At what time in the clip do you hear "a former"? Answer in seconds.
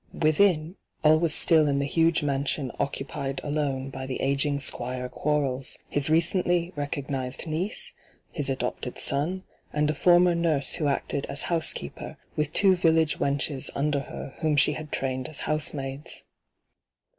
9.91-10.33